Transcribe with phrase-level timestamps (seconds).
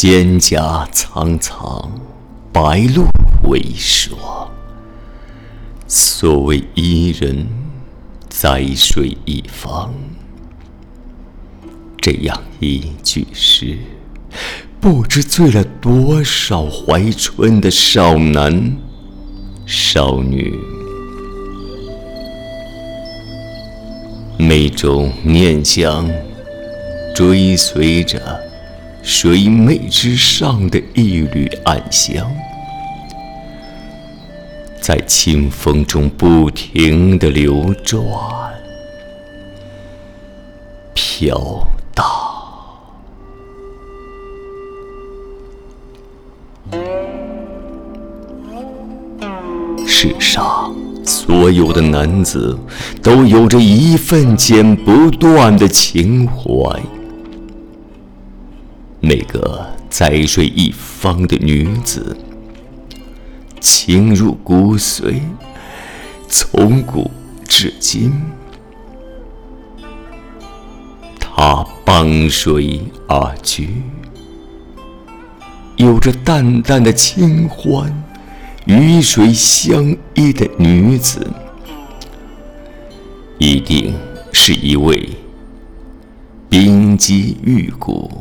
[0.00, 1.90] 蒹葭苍苍，
[2.52, 3.08] 白露
[3.50, 4.16] 为霜。
[5.88, 7.48] 所谓伊人，
[8.28, 9.92] 在水一方。
[12.00, 13.76] 这样一句诗，
[14.80, 18.76] 不知醉了多少怀春的少男
[19.66, 20.56] 少女。
[24.38, 26.08] 每种念想，
[27.16, 28.47] 追随着
[29.10, 32.30] 水湄之上的一缕暗香，
[34.82, 38.04] 在清风中不停地流转、
[40.92, 41.40] 飘
[41.94, 42.04] 荡。
[49.86, 50.70] 世上。
[51.06, 52.58] 所有的男子
[53.02, 56.78] 都有着一份剪不断的情怀，
[59.00, 62.16] 那个在水一方的女子，
[63.60, 65.20] 情入骨髓，
[66.28, 67.10] 从古
[67.46, 68.12] 至今，
[71.18, 73.82] 她傍水而居，
[75.76, 77.92] 有着淡淡的清欢。
[78.66, 81.26] 与水相依的女子，
[83.38, 83.94] 一定
[84.30, 85.08] 是一位
[86.50, 88.17] 冰肌玉骨、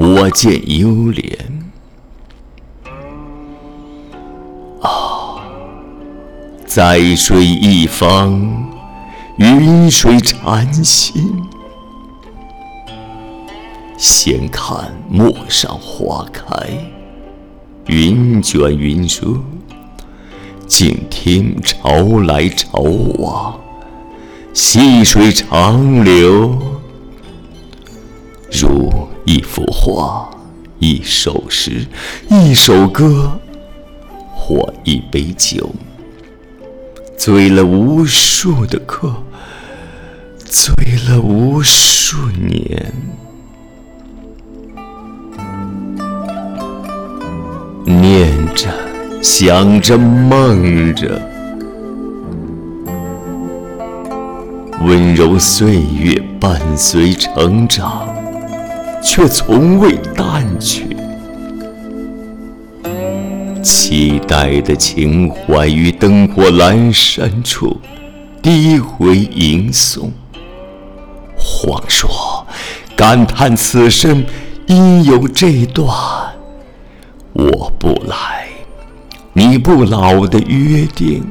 [0.00, 1.36] 我见幽莲。
[4.80, 5.42] 啊，
[6.64, 8.70] 在水一方，
[9.38, 11.42] 云水禅心。
[13.96, 16.46] 闲看陌上花开，
[17.86, 19.36] 云卷云舒。
[20.68, 22.82] 静听潮来潮
[23.18, 23.58] 往，
[24.54, 26.56] 细水长流，
[28.60, 30.28] 如一幅画，
[30.80, 31.86] 一首诗，
[32.28, 33.38] 一首歌，
[34.34, 35.70] 或一杯酒，
[37.16, 39.14] 醉了无数的客，
[40.44, 40.74] 醉
[41.08, 42.92] 了无数年，
[47.84, 48.68] 念着。
[49.20, 51.20] 想着梦着，
[54.82, 58.08] 温柔岁月伴随成长，
[59.02, 60.96] 却从未淡去。
[63.62, 67.76] 期待的情怀于灯火阑珊处
[68.42, 70.10] 低回吟诵，
[71.36, 72.46] 谎说
[72.96, 74.24] 感叹此生
[74.66, 75.86] 应有这段
[77.32, 78.48] 我不来。
[79.32, 81.24] 你不老的约定，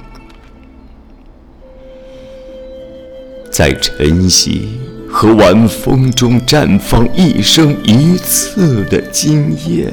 [3.52, 4.80] 在晨曦
[5.20, 9.92] 和晚风中绽放一生一次的惊艳。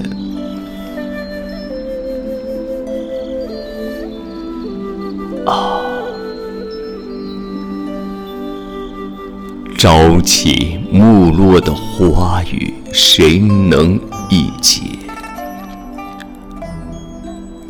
[5.46, 5.80] 啊，
[9.78, 13.98] 朝起暮落的花语，谁能
[14.28, 14.82] 一解？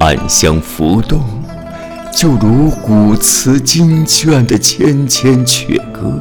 [0.00, 1.20] 暗香浮动，
[2.12, 6.20] 就如古词经卷的千千阙歌。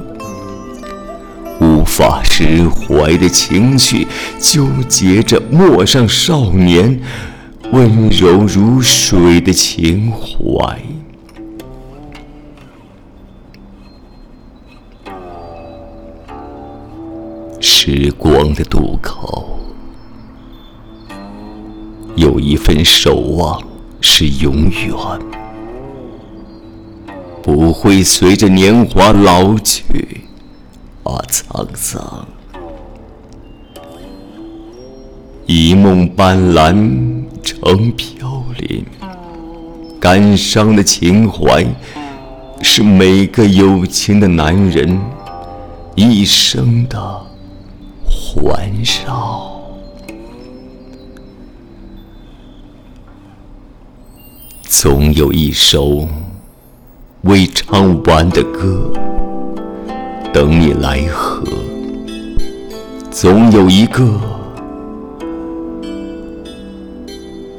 [1.94, 4.08] 无法释怀的情绪，
[4.40, 7.00] 纠结着陌上少年
[7.72, 10.82] 温柔如水的情怀。
[17.62, 19.60] 时光的渡口，
[22.16, 23.62] 有一份守望。
[24.06, 24.94] 是永远，
[27.42, 30.13] 不会随着年华老去
[31.04, 32.28] 而沧桑。
[35.46, 38.86] 一梦斑斓成飘零，
[40.00, 41.66] 感伤的情怀，
[42.62, 45.00] 是每个有情的男人
[45.96, 47.22] 一生的
[48.06, 48.72] 环
[49.06, 49.52] 绕。
[54.66, 56.08] 总有一首
[57.22, 58.92] 未唱完的歌
[60.34, 61.44] 等你来和，
[63.12, 64.04] 总有一个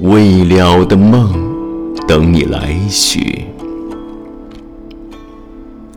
[0.00, 3.46] 未了的梦等你来寻。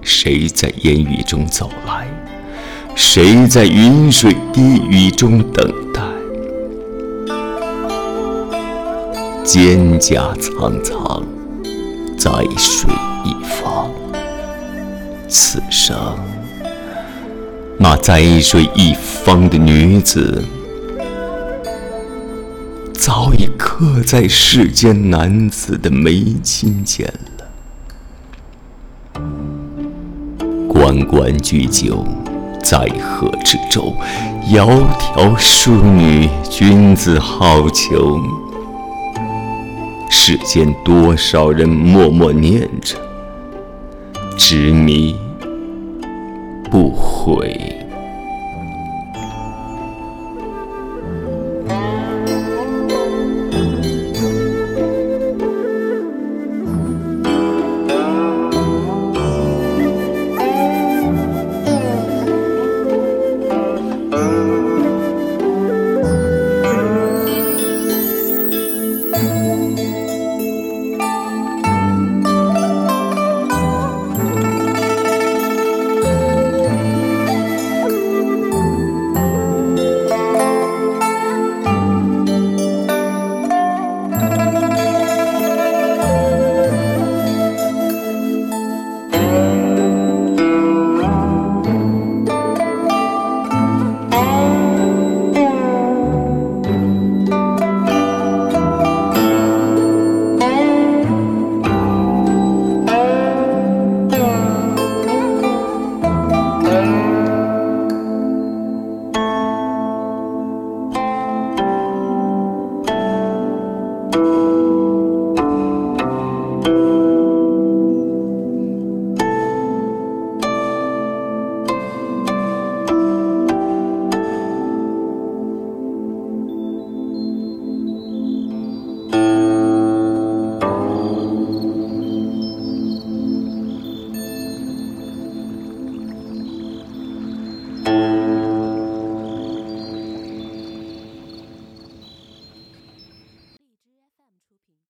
[0.03, 2.07] 谁在烟雨中走来？
[2.93, 6.01] 谁在云水低语中等待？
[9.43, 11.23] 蒹葭苍苍，
[12.15, 12.93] 在水
[13.25, 13.89] 一方。
[15.27, 15.97] 此生，
[17.79, 20.43] 那在水一方的女子，
[22.93, 27.07] 早已刻在世间男子的眉心间
[27.37, 29.21] 了。
[30.67, 32.03] 关关雎鸠，
[32.63, 33.93] 在河之洲。
[34.49, 34.85] 窈
[35.15, 38.19] 窕淑女，君子好逑。
[40.09, 42.97] 世间多少人默默念着，
[44.35, 45.15] 执迷
[46.69, 47.76] 不悔。